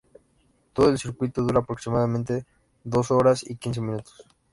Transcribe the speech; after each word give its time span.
Todo 0.73 0.89
el 0.89 0.97
circuito 0.97 1.43
dura 1.43 1.59
aproximadamente 1.59 2.43
dos 2.83 3.11
horas 3.11 3.47
y 3.47 3.57
quince 3.57 3.81
minutos. 3.81 4.25